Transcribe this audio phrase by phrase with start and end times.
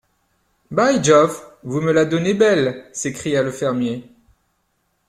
[0.71, 1.57] By Jove!
[1.63, 2.85] vous me la donnez belle!
[2.91, 4.09] s’écria le fermier.